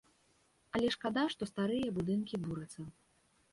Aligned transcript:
Але 0.77 0.87
шкада, 0.95 1.25
што 1.35 1.43
старыя 1.51 1.93
будынкі 2.01 2.43
бурацца. 2.49 2.81